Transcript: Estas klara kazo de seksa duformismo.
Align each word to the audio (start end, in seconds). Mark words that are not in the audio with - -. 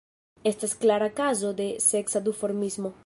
Estas 0.51 0.73
klara 0.85 1.09
kazo 1.19 1.51
de 1.59 1.69
seksa 1.89 2.23
duformismo. 2.29 2.95